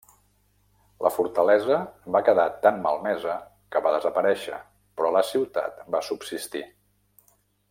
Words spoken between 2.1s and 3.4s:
va quedar tan malmesa